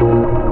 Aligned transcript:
Thank 0.00 0.49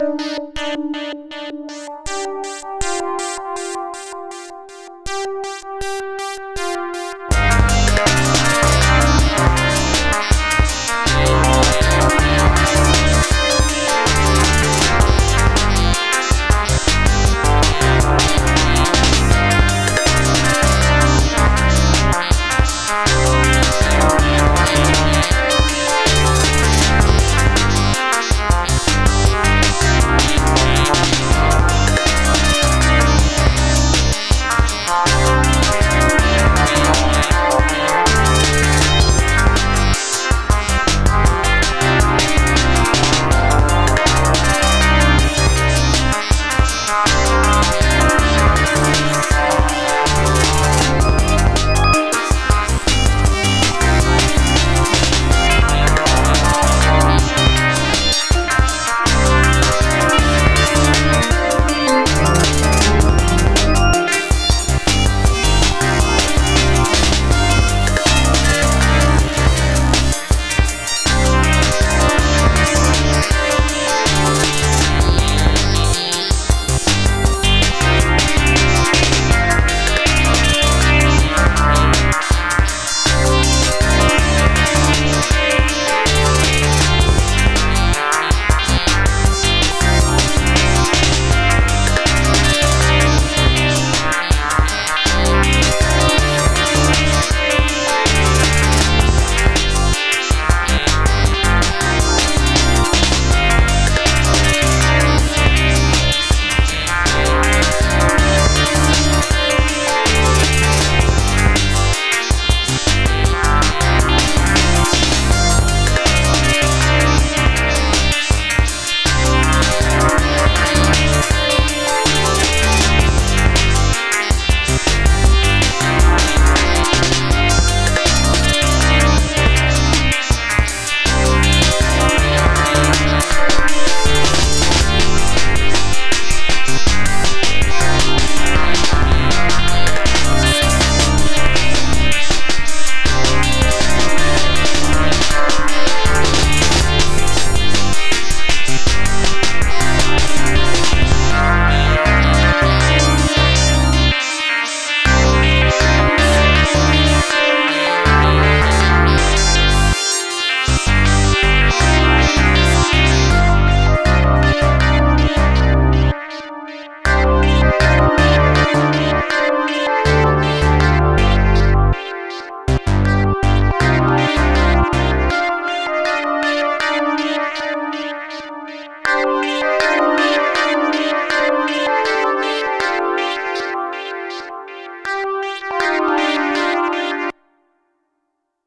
and 0.00 0.20
and 0.58 0.96
and 0.96 1.19